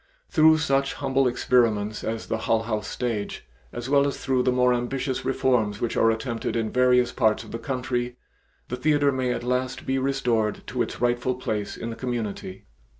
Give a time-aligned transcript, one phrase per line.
[0.29, 4.73] Through such humble experiments as the Hull House stage, as well as through the more
[4.73, 8.17] ambitious reforms which are attempted in various parts of the country,
[8.69, 12.65] the theatre may at last be restored to its rightful place in the community.